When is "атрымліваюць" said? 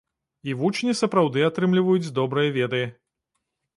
1.49-2.13